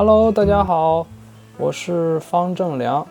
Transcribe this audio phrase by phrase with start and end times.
[0.00, 1.04] Hello，大家好，
[1.56, 3.04] 我是方正良。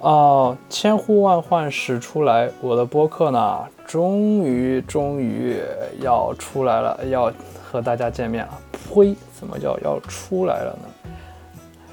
[0.00, 5.62] 啊，千呼万唤始出来，我的播客呢，终于终于
[6.00, 7.32] 要出来了，要
[7.62, 8.58] 和大家见面了。
[8.72, 11.84] 呸，怎么叫要出来了呢？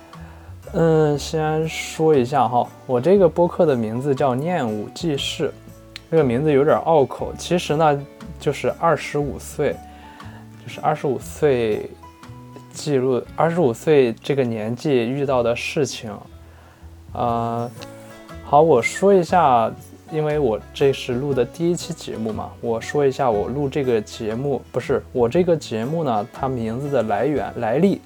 [0.73, 5.53] 嗯，先说一下哈，我这个播客的名字叫念武记事，
[6.09, 7.31] 这个名字有点拗口。
[7.37, 8.05] 其实呢，
[8.39, 9.75] 就是二十五岁，
[10.65, 11.87] 就是二十五岁。
[12.73, 16.11] 记录二十五岁这个年纪遇到的事情，
[17.13, 17.69] 呃，
[18.43, 19.71] 好，我说一下，
[20.11, 28.01] 因为我这是录的第一期节目嘛，我说一下我录这个节目，不是我这个节目呢，它名字的来源来历。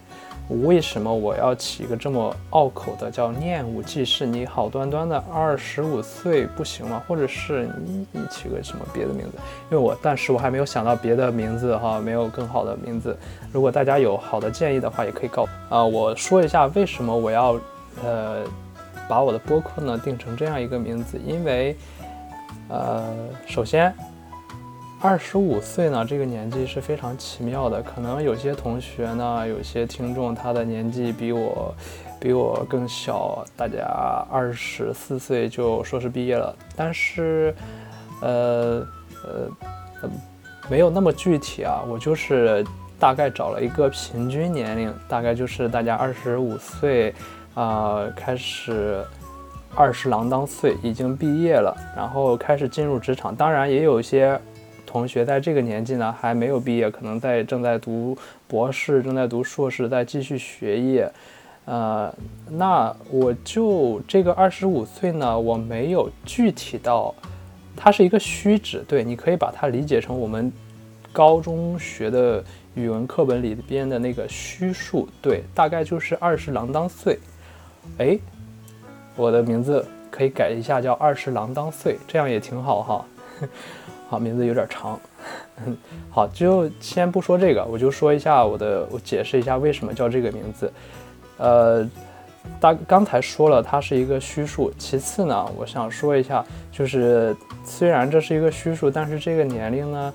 [0.49, 4.25] 为什么我要起一个这么拗口的叫“念武记事”？
[4.25, 7.03] 你好端端的二十五岁不行吗？
[7.05, 9.37] 或者是你你起个什么别的名字？
[9.69, 13.17] 因为我但是我还没有想到别的名字哈，没有更好的名字。
[13.51, 15.83] 如果大家有好的建议的话，也可以告啊。
[15.83, 17.59] 我说一下为什么我要
[18.03, 18.43] 呃
[19.09, 21.75] 把我的播客呢定成这样一个名字，因为
[22.69, 23.05] 呃
[23.45, 23.93] 首先。
[24.99, 27.83] 二十五岁呢，这个年纪是非常奇妙的。
[27.83, 31.73] 可能有些同学呢，有些听众，他的年纪比我，
[32.19, 33.45] 比我更小。
[33.55, 33.85] 大家
[34.31, 37.53] 二十四岁就硕士毕业了，但是，
[38.21, 38.83] 呃
[39.23, 40.09] 呃，
[40.67, 41.83] 没有那么具体啊。
[41.87, 42.65] 我就是
[42.99, 47.13] 大概找了一个平均年龄，大概就是大家二十五岁，
[47.53, 49.05] 啊，开始
[49.75, 53.35] 二十郎当岁，已经毕业了，然后开始进入职场。
[53.35, 54.41] 当然，也有一些。
[54.87, 61.11] 同学在这个年纪呢，还没有毕业，可能在正在读博士，正在读硕士，在继续学业。
[61.65, 62.11] 呃，
[62.49, 67.13] 那我就这个二十五岁呢，我没有具体到，
[67.75, 70.49] 它是一个虚指，对，你可以把它理解成我们
[71.11, 72.41] 高中学的
[72.73, 77.19] 语文课本里边的那个虚数，对，大概就是二十郎当岁。
[77.97, 78.17] 哎，
[79.17, 83.05] 我的名字可以改一下，叫二十郎当岁，这样也挺好哈。
[84.09, 84.99] 好，名字有点长。
[86.09, 90.71] 好，就先不说这个，我就说一下我的，我解释一下为什么叫这个名字。
[91.37, 91.89] 呃，
[92.59, 94.71] 大刚才说了，它是一个虚数。
[94.77, 97.35] 其次呢，我想说一下，就是
[97.65, 100.13] 虽然这是一个虚数，但是这个年龄呢，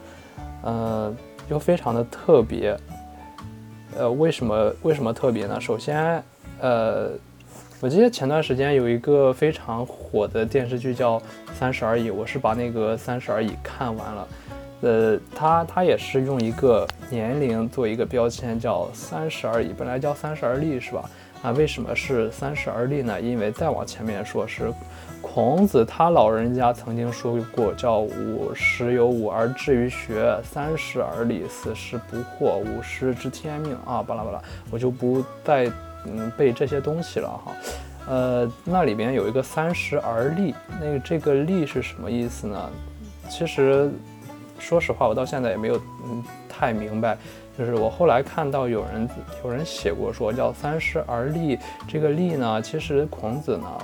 [0.62, 1.14] 呃，
[1.50, 2.76] 又非常的特别。
[3.98, 5.60] 呃，为什么为什么特别呢？
[5.60, 6.22] 首先，
[6.60, 7.10] 呃。
[7.82, 11.19] 我记得前段时间有一个非常火的电视剧叫
[11.53, 14.28] 《三十而已》，我是把那个《三十而已》看完了。
[14.82, 19.75] 呃，他他也是用一个年龄做一个标签，叫三十而已。
[19.76, 21.10] 本来叫三十而立是吧？
[21.43, 23.20] 啊，为什么是三十而立呢？
[23.20, 24.72] 因为再往前面说，是
[25.20, 35.69] 孔子他老人家曾经说过，叫五十有五而志于学，三十而立，四十不惑，五十知天命啊，巴拉巴拉，我就不再。
[36.06, 37.52] 嗯，背这些东西了哈，
[38.08, 42.70] 呃，那里边有一个三十而立，那个这个立是什么意思呢？
[43.30, 43.90] 其实，
[44.58, 47.16] 说实话，我到现在也没有嗯太明白。
[47.56, 49.08] 就是我后来看到有人
[49.44, 53.78] 有人写过说叫三十而立，这个立呢，其实孔子呢，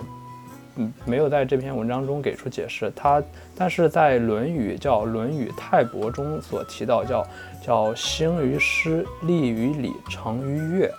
[0.77, 2.91] 嗯，没有在这篇文章中给出解释。
[2.97, 3.23] 他
[3.55, 7.27] 但是在《论语》叫《论语泰伯》中所提到叫
[7.63, 10.91] 叫兴于诗，立于礼，成于乐，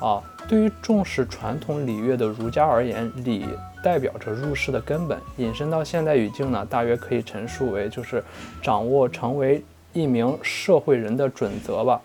[0.00, 0.22] 啊。
[0.50, 3.46] 对于重视传统礼乐的儒家而言，礼
[3.84, 5.16] 代表着入世的根本。
[5.36, 8.20] 引申到现代语境呢，大约可以陈述为就是
[8.60, 9.62] 掌握成为
[9.92, 12.02] 一名社会人的准则吧。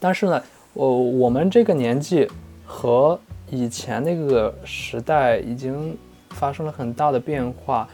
[0.00, 0.42] 但是呢，
[0.72, 2.26] 我我们这个年纪
[2.64, 3.20] 和
[3.50, 5.94] 以前那个时代已经
[6.30, 7.86] 发生了很大的变化。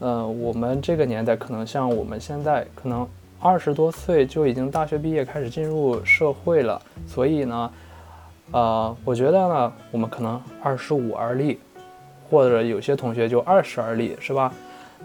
[0.00, 3.08] 嗯，我们这个年代可能像我们现在可能
[3.40, 7.72] 二十多岁就已经大学毕业开始进入社会了，所以呢。
[8.50, 11.60] 呃，我觉得呢，我们可能二十五而立，
[12.30, 14.52] 或者有些同学就二十而立，是吧？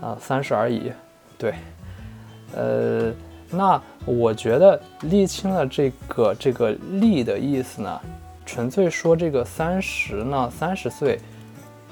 [0.01, 0.91] 啊，三十而已，
[1.37, 1.53] 对。
[2.55, 3.11] 呃，
[3.49, 8.01] 那我觉得沥青的这个这个立的意思呢，
[8.45, 11.19] 纯粹说这个三十呢，三十岁，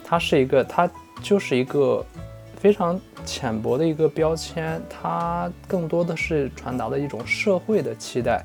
[0.04, 0.90] 它是一个，它
[1.22, 2.06] 就是一个
[2.58, 8.44] 非常浅薄的一个标签，它更多的是传达的一种社会的期待。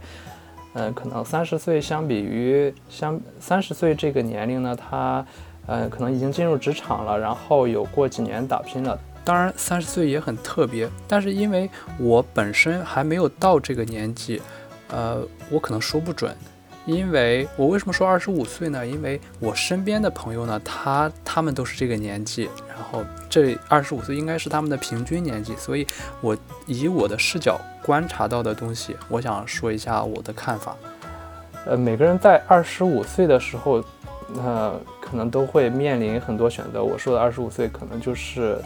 [0.79, 5.25] 嗯，可能三十岁相比于相三十岁这个年龄呢，他，
[5.67, 8.99] 呃，可能已经进入职场了，然后有过几年打拼了。
[9.25, 11.69] 当然，三十岁也很特别，但是因为
[11.99, 14.43] 我本身还没有到这个年纪，
[14.89, 16.37] 呃，我可能说不准。
[16.87, 18.87] 因为我为什么说二十五岁呢？
[18.87, 25.85] 因为我身边的朋友呢，他他们都是这个年纪，然后这二十五岁应该是他们的平均年纪，所以
[26.21, 26.37] 我
[26.67, 30.77] 以我的视角观察到的东西，我想说一下我的看法。
[31.67, 33.85] 呃，每个人在二十五岁的时候，
[34.37, 36.85] 呃，可能都会面临很多选择。
[36.85, 38.63] 我说的二十五岁，可能就是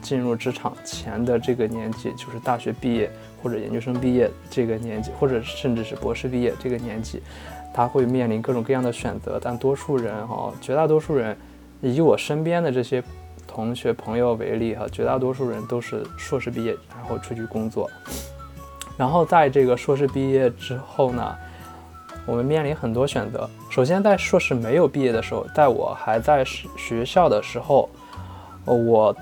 [0.00, 3.10] 进入职场前的这个年纪，就是大学毕业
[3.42, 7.22] 或者研究生毕业这个年纪，或者甚至是博士毕业这个年纪，
[7.78, 9.38] 他会面临各种各样的选择。
[9.40, 11.36] 但多数人哈，绝大多数人，
[11.80, 13.00] 以我身边的这些
[13.46, 17.88] 同学朋友为例哈，绝大多数人都是硕士毕业，然后出去工作。
[18.96, 21.36] 然后在这个硕士毕业之后呢？
[22.26, 23.48] 我们面临很多选择。
[23.70, 26.44] 首先，在硕士没有毕业的时候，在我还在
[26.76, 27.88] 学校的时候，
[28.64, 29.16] 我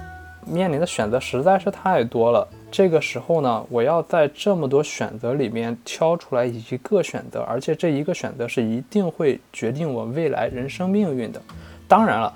[0.47, 2.49] 面临的选择实在是太多了。
[2.77, 11.41] 这个时候呢，我要在这么多选择里面挑出来一个选择，而且这一个选择是一定会决定我未来人生命运的。
[11.89, 12.35] 当然了，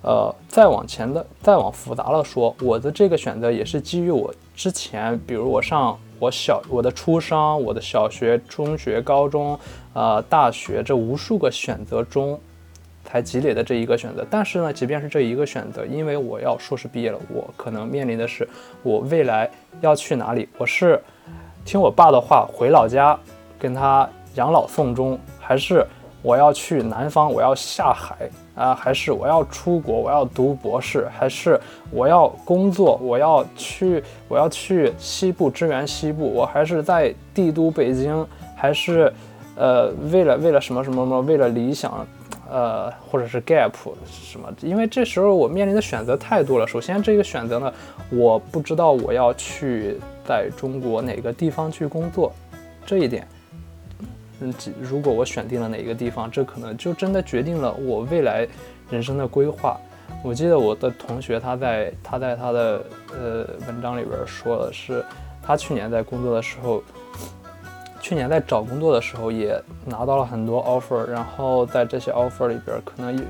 [0.00, 5.98] 呃，再往前的，再往复杂了说，我的这个选择也是基于我之前，比如我上。
[6.20, 9.58] 我小我的出生，我的小学、中学、高中，
[9.92, 12.40] 呃，大学这无数个选择中，
[13.04, 14.26] 才积累的这一个选择。
[14.30, 18.48] 但是呢，即便是这一个选择，因为我要硕士毕业了，我可能面临的是
[18.82, 20.48] 我未来要去哪里。
[20.58, 21.00] 我是
[21.64, 23.18] 听我爸的话回老家
[23.58, 25.86] 跟他养老送终，还是
[26.22, 28.28] 我要去南方，我要下海？
[28.54, 31.60] 啊，还是我要出国，我要读博士，还是
[31.90, 38.24] 我要工作，我要去，我要去西部支援西部，我还是在帝都北京，
[38.54, 39.12] 还是，
[39.56, 42.06] 呃，为了为了什么什么什么，为了理想，
[42.54, 43.72] 呃，或者是 gap
[44.06, 44.48] 什么？
[44.60, 46.64] 因为这时候我面临的选择太多了。
[46.64, 47.74] 首先，这个选择呢，
[48.10, 52.32] 我不知道我要去在中国哪个地方去工作，
[52.86, 53.26] 这一点。
[54.38, 58.46] 嗯，如果我选定了哪一个地方，这可能就真的决定了我未来
[58.88, 59.76] 人生的规划。
[60.22, 62.84] 我记得我的同学他在他在他的
[63.18, 65.04] 呃文章里边说的是，
[65.42, 66.80] 他去年在工作的时候，
[68.04, 73.24] 去年在找工作的时候也拿到了很多 offer，然后在这些 offer 里边，可能有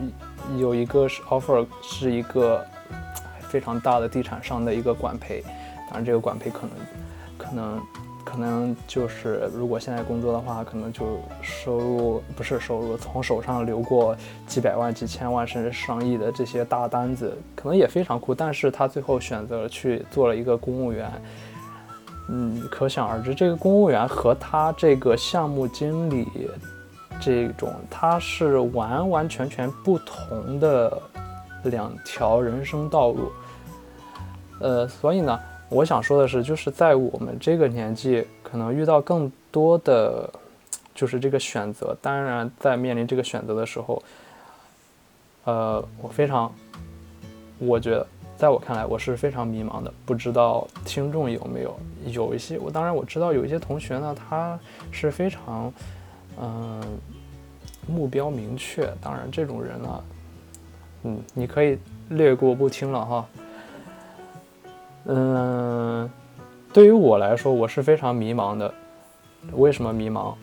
[0.59, 2.61] 有一个是 offer 是一个
[3.39, 5.45] 非常大的地产商的一个管培，
[5.87, 6.71] 当然这个管培可能
[7.39, 7.81] 可能。
[8.25, 14.17] 可能就是，如果现在工作的话，可能就收入不是收入，从手上流过
[14.47, 18.35] 几百万、几千万，甚至上亿的这些大单子，可能也非常酷。
[18.35, 21.13] 但是他最后选择去做了一个公务员，
[22.29, 26.27] 嗯，可想而知，这个公务员和他这个项目经理
[27.21, 31.01] 这种，他是完完全全不同的
[31.65, 33.33] 两条人生道路。
[34.61, 35.39] 呃，所以呢。
[35.71, 40.31] 我想说的是，就是在我们这个年纪，可能遇到更多的，
[40.95, 41.97] 就是这个选择。
[42.01, 44.01] 当然，在面临这个选择的时候，
[45.45, 46.53] 呃，我非常，
[47.59, 48.07] 我觉得，
[48.45, 49.91] 在我看来，我是非常迷茫的。
[50.05, 54.61] 不知道听众有没有有一些，我当然我知道有一些同学呢，他
[54.91, 55.73] 是非常，
[56.39, 56.83] 嗯，
[57.87, 58.87] 目标明确。
[59.01, 60.05] 当然，这种人呢，
[61.05, 61.79] 嗯，你可以
[62.11, 63.27] 略过不听了哈。
[65.07, 66.11] 嗯，
[66.71, 68.75] 对于我来说，我是非常迷茫的。
[69.53, 70.35] 为什么迷茫？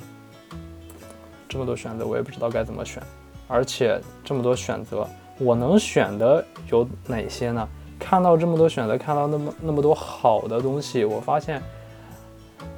[1.48, 3.04] 这么多选择，我也不知道该怎么选。
[3.48, 7.70] 而且这么多选择，我能选的有哪些呢？
[8.02, 11.62] 看到这么多选择，看到那么那么多好的东西，我发现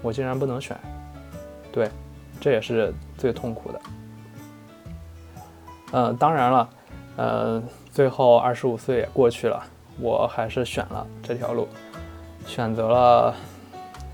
[0.02, 0.78] 我竟然不能选。
[1.72, 1.90] 对，
[2.40, 3.82] 这也是最痛苦的。
[5.94, 6.70] 嗯，当然了，
[7.16, 9.64] 呃，最后二十五岁也过去了。
[10.00, 11.68] 我还是选了这条路，
[12.46, 13.34] 选择了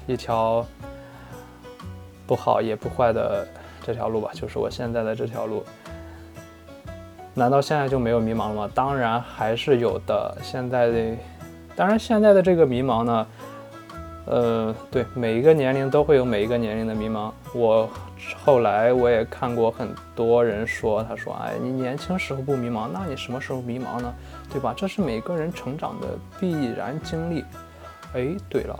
[0.07, 0.65] 一条
[2.27, 3.47] 不好也不坏的
[3.81, 5.63] 这条路吧，就是我现在的这条路。
[7.33, 8.71] 难道现在就没有迷茫了吗？
[8.73, 10.37] 当然还是有的。
[10.41, 11.17] 现在的，
[11.75, 13.27] 当然现在的这个迷茫呢，
[14.25, 17.31] 呃，对，每一个年龄都会有每一个年龄的迷茫。
[17.53, 17.89] 我
[18.37, 24.13] 后来我也看过很多人说，他说：“哎，你年轻时候不迷茫，那你什么时候迷茫呢？”
[24.51, 24.73] 对吧？
[24.75, 26.07] 这是每个人成长的
[26.39, 27.45] 必然经历。
[28.13, 28.77] 哎，对了，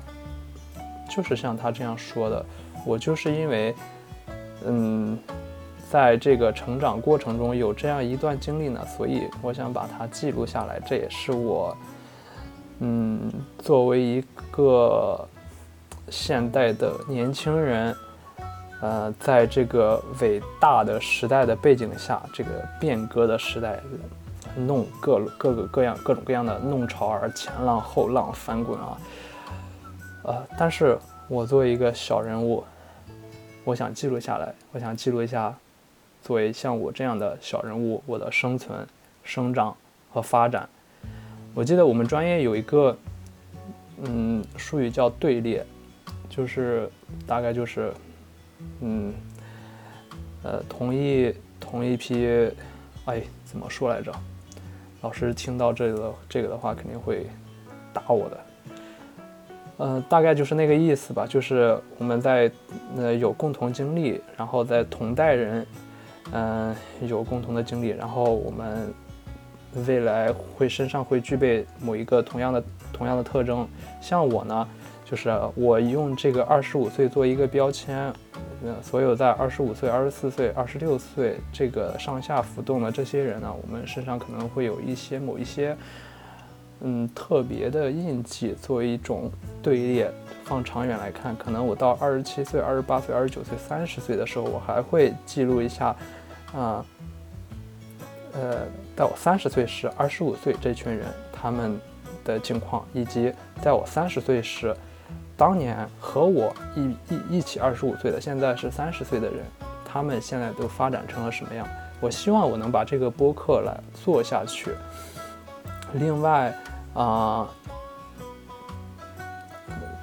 [1.09, 2.45] 就是像他这样说的，
[2.85, 3.75] 我就是因为，
[4.65, 5.17] 嗯，
[5.89, 10.79] 在这个成长过程中有这样一段经历呢，所以我想把它记录下来。
[10.85, 11.75] 这也是我，
[12.79, 15.27] 嗯，作为一个
[16.09, 17.95] 现代的年轻人，
[18.81, 23.79] 呃，在这个伟大的时代的背景下，这个变革的时代。
[24.55, 28.97] 弄各各个各样各种各样的弄潮儿前浪后浪翻滚啊，
[30.23, 32.63] 呃，但是我作为一个小人物，
[33.63, 35.53] 我想记录下来，我想记录一下，
[36.21, 38.87] 作为像我这样的小人物，我的生存、
[39.23, 39.75] 生长
[40.11, 40.67] 和发展。
[41.53, 42.95] 我记得我们专业有一个，
[44.03, 45.65] 嗯，术语叫队列，
[46.29, 46.89] 就是
[47.25, 47.91] 大概就是，
[48.81, 49.13] 嗯，
[50.43, 52.51] 呃，同一同一批，
[53.05, 54.13] 哎，怎么说来着？
[55.01, 57.25] 老师听到这个这个的话，肯定会
[57.93, 58.39] 打我的。
[59.77, 62.51] 呃，大概就是那个意思吧，就是我们在
[62.97, 65.65] 呃有共同经历，然后在同代人，
[66.31, 68.93] 嗯，有共同的经历，然后我们
[69.87, 73.67] 未来会身上会具备某一个同样的同样的特征。
[74.01, 74.67] 像我呢，
[75.05, 78.13] 就是我用这个二十五岁做一个标签，
[78.63, 85.75] 嗯，所有在二十五岁、二十四岁、二十六岁这个上下浮动的这些人呢，我们身上可能会有一些某一些。
[86.81, 89.29] 嗯，特别的印记作为一种
[89.61, 90.09] 队列，
[90.45, 95.93] 放长远来看，可能我到二十七岁、二十八岁、二十九岁、三十岁的时候，我还会记录一下，
[96.53, 96.85] 啊，
[98.33, 98.65] 呃，
[98.95, 101.79] 在我三十岁时，二十五岁这群人他们
[102.23, 104.75] 的境况，以及在我三十岁时，
[105.37, 109.45] 当年和我一一一起二十五岁的，现在是三十岁的人，
[109.85, 111.67] 他们现在都发展成了什么样？
[111.99, 114.71] 我希望我能把这个播客来做下去。
[115.93, 116.53] 另外。
[116.95, 117.47] 啊，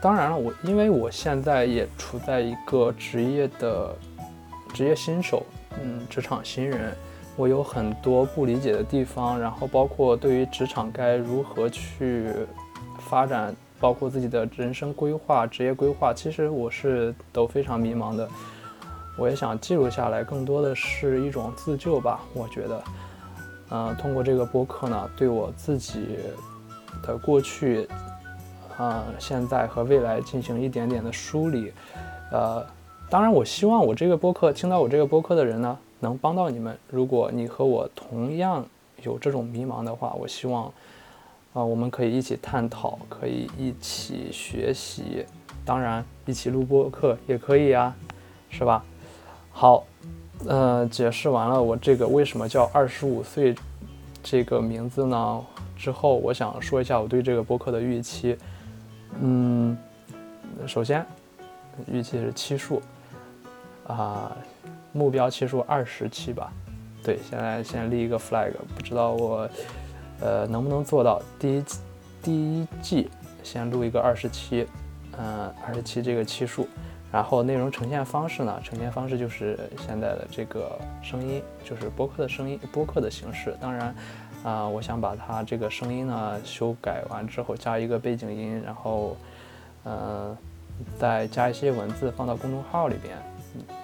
[0.01, 3.95] 当然了，我因为我现在也处在一个职业的
[4.73, 5.45] 职业新手，
[5.83, 6.95] 嗯，职场新人，
[7.37, 12.31] 我有很多不理解的地方，然后包括对于职场该如何去
[12.99, 18.29] 发展，包括自己的人生规划、职业规划，其实我是都非常迷茫的。
[19.19, 22.21] 我也想记录下来，更多的是一种自救吧。
[22.35, 22.85] 我觉得，
[23.71, 26.19] 嗯，通过这个播客呢，对我自己。
[27.03, 27.87] 的过去，
[28.79, 31.71] 啊，现在和未来进行一点点的梳理，
[32.33, 32.67] 呃，
[33.09, 36.77] 当然，我希望我这个播客听到我这个播客的人呢，能帮到你们。
[36.91, 38.67] 如果你和我同样
[39.03, 40.65] 有这种迷茫的话，我希望，
[41.53, 45.25] 啊，我们可以一起探讨，可以一起学习，
[45.65, 47.95] 当然，一起录播客也可以啊，
[48.51, 48.85] 是吧？
[49.53, 49.85] 好，
[50.45, 53.55] 呃，解释完了我这个为什么叫二十五岁
[54.21, 55.45] 这个名字呢？
[55.77, 58.37] 之后，我想说一下我对这个播客的预期。
[59.21, 59.79] 嗯，
[60.67, 61.07] 首先，
[61.87, 62.83] 预期是期数，
[63.89, 64.37] 啊，
[64.93, 66.53] 目标期数二十期吧。
[67.03, 69.49] 对，现在先立一个 flag，不知道我，
[70.21, 71.23] 呃，能不能做到。
[71.39, 71.65] 第一
[72.23, 73.11] 第一季
[73.43, 74.67] 先录一个二十期，
[75.19, 76.69] 嗯，二十期这个期数。
[77.13, 78.61] 然后内容呈现方式呢？
[78.63, 83.57] 呈现方式就是现在的这个声音，就是播客的声音，播客的形式。
[83.61, 83.95] 当然。
[84.45, 89.17] 啊，我想把它这个声音呢修改完之后加一个背景音，然后，
[89.83, 90.37] 呃，
[91.01, 93.17] 再加一些文字放到公众号里边。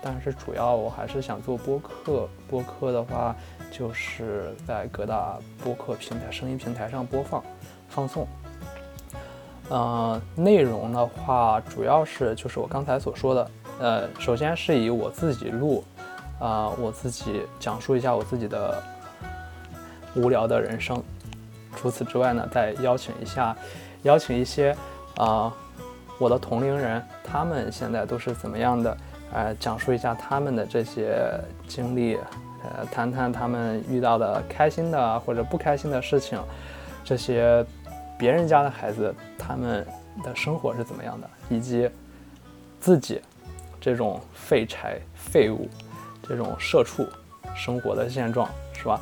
[0.01, 3.35] 但是主要我还是想做播客，播客的话
[3.71, 7.43] 就是在各大播客平台、声音平台上播放、
[7.89, 8.27] 放送。
[9.69, 13.51] 呃，内容的话主要是就是我刚才所说的，
[13.81, 15.85] 呃，首先是以我自己录，
[16.39, 18.83] 啊，我自己讲述一下我自己的。
[20.15, 21.03] 无聊的人生。
[21.75, 23.57] 除此之外呢，再邀请一下，
[24.03, 24.77] 邀请一些
[25.17, 25.51] 啊，
[26.19, 28.95] 我的同龄人，他们现在都是怎么样的？
[29.33, 31.19] 呃，讲述一下他们的这些
[31.67, 32.17] 经历，
[32.63, 36.39] 呃，谈谈他们遇到的开心的或者不开心的事情，
[37.03, 37.65] 这些
[38.19, 39.87] 别人家的孩子他们
[40.23, 41.91] 的生活是怎么样的，以及
[42.79, 43.21] 自己
[43.81, 45.69] 这种废柴、废物、
[46.23, 47.07] 这种社畜
[47.55, 49.01] 生活的现状，是吧？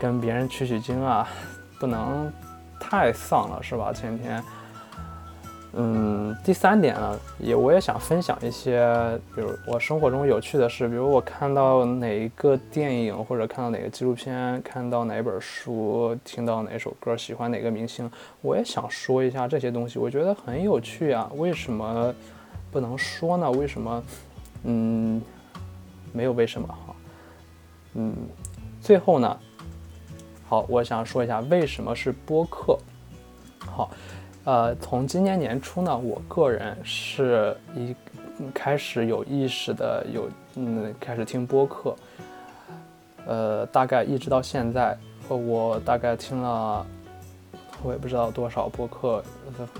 [0.00, 1.28] 跟别人取取经啊，
[1.78, 2.32] 不能
[2.80, 3.92] 太丧了，是吧？
[3.92, 4.42] 前天，
[5.76, 8.86] 嗯，第三点呢，也我也想分享一些，
[9.34, 21.28] 比如我生活中有趣的事，比如我看到哪一个电影，或者看到哪个纪录片，看到哪本书，听到哪首歌，喜欢哪个明星，我也想说一下这些东西，我觉得很有趣啊。
[21.34, 22.14] 为什么
[22.70, 23.50] 不能说呢？
[23.50, 24.02] 为什么？
[24.62, 25.20] 嗯，
[26.12, 26.94] 没有为什么哈。
[27.94, 28.14] 嗯，
[28.80, 29.38] 最后呢？
[30.48, 32.78] 好，我想说一下为什么是播客。
[33.58, 33.90] 好，
[34.44, 37.94] 呃，从今年年初呢，我个人是一
[38.52, 41.96] 开始有意识的有嗯开始听播客，
[43.26, 44.96] 呃，大概一直到现在，
[45.28, 46.86] 我大概听了
[47.82, 49.24] 我也不知道多少播客，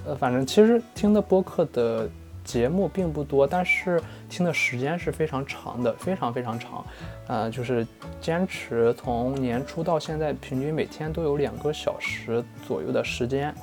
[0.07, 2.09] 呃，反正其实听的播客的。
[2.45, 6.85] 节目并不多，但是听的时间是非常长的，非常非常长，
[7.27, 7.87] 呃，就是
[8.21, 13.55] 坚持从年初到现在，平均每天都有两个小时左右的时间，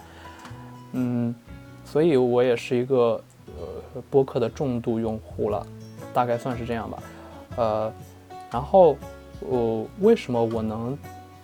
[0.94, 1.34] 嗯，
[1.86, 5.66] 所以我也是一个呃播客的重度用户了，
[6.14, 7.04] 大概算是这样吧，
[7.58, 7.94] 呃，
[8.52, 8.98] 然后
[9.40, 10.98] 我为什么我能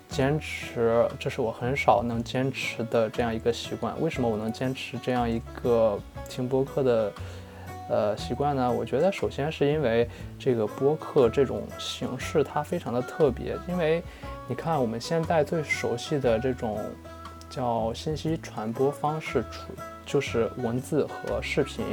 [0.08, 1.06] 坚持？
[1.18, 3.94] 这是我很少能坚持的这样一个习惯。
[4.00, 5.98] 为什么我能坚持这样一个？
[6.28, 7.12] 听播客的
[7.88, 8.70] 呃习惯呢？
[8.70, 10.06] 我觉得首先是因为
[10.38, 14.02] 这个播客这种形式它非常的特别，因为
[14.46, 16.78] 你看我们现在最熟悉的这种
[17.48, 19.72] 叫信息传播方式，出
[20.04, 21.84] 就是文字和视频。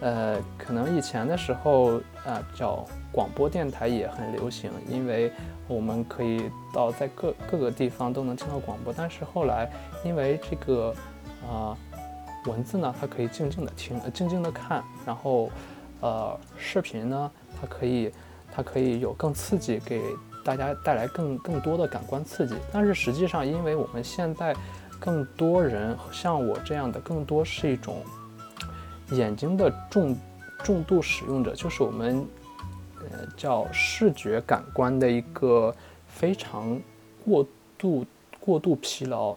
[0.00, 5.30] 呃，可能以前的时候啊，叫广播电台也很流行，因为
[5.68, 8.92] 我们可以到在各各个地方都能听到广播。
[8.92, 9.70] 但是后来，
[10.04, 10.92] 因为这个
[11.48, 11.76] 啊
[12.46, 15.48] 文字呢，它可以静静的听，静静的看，然后
[16.00, 17.30] 呃视频呢，
[17.60, 18.12] 它可以
[18.52, 20.02] 它可以有更刺激，给
[20.44, 22.54] 大家带来更更多的感官刺激。
[22.72, 24.54] 但是实际上，因为我们现在
[25.00, 27.96] 更多人像我这样的，更多是一种。
[29.10, 30.16] 眼睛的重
[30.64, 32.26] 重度使用者，就是我们
[33.00, 35.74] 呃叫视觉感官的一个
[36.08, 36.80] 非常
[37.22, 37.46] 过
[37.76, 38.06] 度
[38.40, 39.36] 过度疲劳，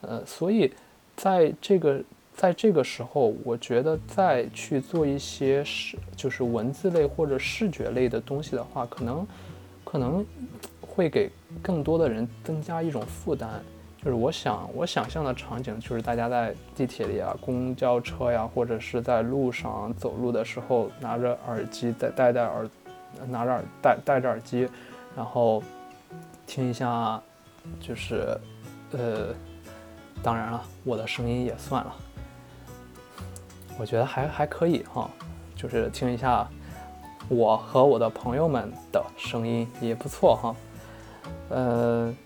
[0.00, 0.72] 呃，所以
[1.16, 2.02] 在这个
[2.34, 9.24] 在这个时候，我觉得再去做一些视就是文字类或者视觉类的东西的话，可能
[9.84, 10.24] 可能
[10.80, 11.30] 会给
[11.62, 13.62] 更多的人增加一种负担。
[14.02, 22.66] 就是我想，我想象的场景就是大家在地铁里啊、公交车呀，或者是在路上走路的时候，拿着耳机，戴戴戴耳，
[23.28, 24.66] 拿着耳戴戴着耳机，
[25.14, 25.62] 然后
[26.46, 27.20] 听一下，
[27.78, 28.38] 就是，
[28.92, 29.34] 呃，
[30.22, 31.94] 当然了，我的声音也算了，
[33.78, 35.10] 我觉得还还可以哈，
[35.54, 36.48] 就是听一下
[37.28, 40.56] 我和我的朋友们的声音也不错哈，
[41.50, 42.16] 嗯。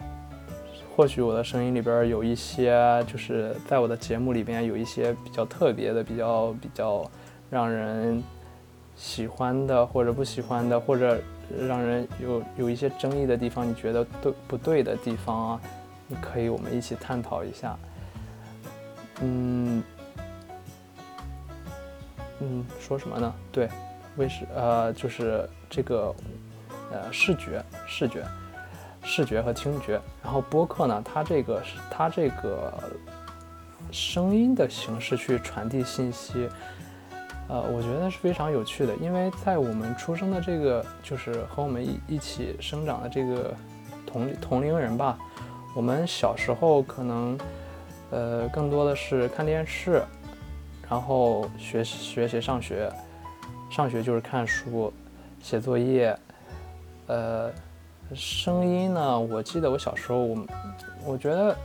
[0.97, 7.11] 或许我的声音里边有一些，就是在我的节目里边有一些比较特别的、比较比较
[7.51, 8.23] 让人
[8.95, 11.21] 喜欢的，或者不喜欢的，或者
[11.67, 15.61] 让人有有一些争议的地方，你觉得对不对的地方啊？
[16.07, 17.77] 你可以我们一起探讨一下。
[19.21, 19.83] 嗯
[22.39, 23.35] 嗯，说什么呢？
[23.51, 23.69] 对，
[24.17, 26.15] 为什呃，就是这个
[26.95, 28.25] 呃视觉视觉。
[29.07, 32.73] 视觉和听觉，然后播客呢，它这个是它这个
[33.93, 36.49] 声音的形式去传递信息，
[37.47, 38.97] 呃，我觉得是非常有趣的。
[38.97, 43.55] 因为在我们出生的这个，就是和我们一一起生长的这个
[44.07, 45.19] 同同龄人吧，
[45.77, 47.39] 我们小时候可能
[48.11, 50.03] 呃更多的是看电视，
[50.89, 52.91] 然后学学习上学，
[53.71, 54.91] 上学就是看书、
[55.43, 56.19] 写作业，
[57.07, 57.51] 呃。
[58.15, 59.19] 声音呢？
[59.19, 60.47] 我记得我小时候，我
[61.07, 61.57] 我觉得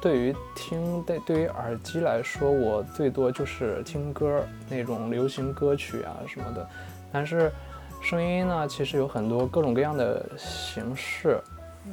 [0.00, 6.68] 对于听对对于耳机来说，我最多就是听歌那种流行歌曲啊什么的。
[7.12, 7.52] 但是
[8.02, 11.40] 声音呢，其实有很多各种各样的形式，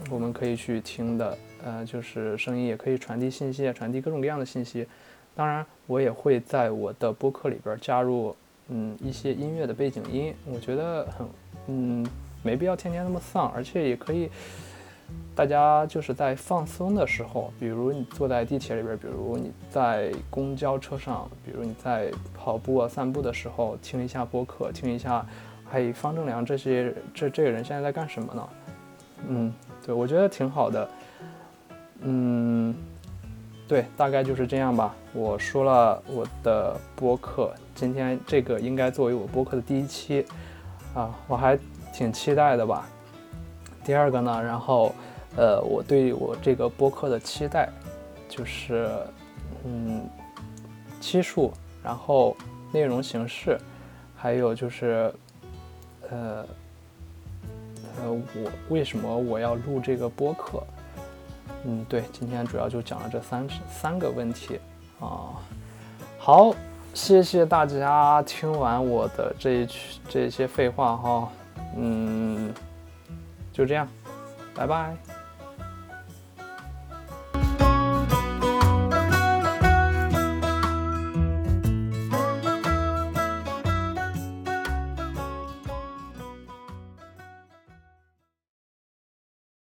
[0.09, 1.37] 我们可以去听的。
[1.63, 4.87] 呃，就是声音也可以传递信息，传递各种各样的信息。
[5.35, 8.35] 当然，我也会在我的播客里边加入
[8.69, 11.27] 嗯一些音乐的背景音，我觉得很
[11.67, 12.05] 嗯。
[12.43, 14.29] 没必要天天那么丧，而且也可以，
[15.33, 25.25] 大家就是在放松的时候，比如你坐在地铁里边，比如你在公交车上，比如你在跑步啊、散步的时候，听一下播客，听一下，
[25.71, 28.49] 嘿，方正良这些这这个人现在在干什么呢？
[29.27, 29.53] 嗯，
[29.85, 30.89] 对，我觉得挺好的。
[32.01, 32.75] 嗯，
[33.67, 34.93] 对，大概就是这样吧。
[35.13, 40.25] 我说了我的播客，今天这个应该作为我播客的第一期
[40.93, 41.57] 啊，我还。
[41.93, 42.85] 挺期待的吧。
[43.85, 44.93] 第二个呢，然后，
[45.37, 47.69] 呃，我对我这个播客的期待，
[48.27, 48.89] 就是，
[49.63, 50.09] 嗯，
[50.99, 51.53] 期数，
[51.83, 52.35] 然后
[52.71, 53.57] 内容形式，
[54.15, 55.13] 还有就是，
[56.09, 56.45] 呃，
[58.01, 60.63] 呃，我为什么我要录这个播客？
[61.65, 64.59] 嗯，对，今天主要就讲了这三三个问题
[64.99, 65.35] 啊。
[66.17, 66.55] 好，
[66.93, 69.67] 谢谢大家听完我的这一
[70.07, 71.29] 这些废话哈。
[71.75, 72.53] 嗯，
[73.51, 73.87] 就这样，
[74.55, 74.95] 拜拜。